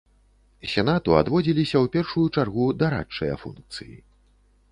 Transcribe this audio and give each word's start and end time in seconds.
Сенату 0.71 1.11
адводзіліся 1.17 1.77
ў 1.83 1.91
першую 1.97 2.25
чаргу 2.35 2.65
дарадчыя 2.81 3.35
функцыі. 3.45 3.95